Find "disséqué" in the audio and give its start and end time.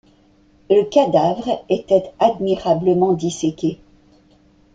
3.13-3.79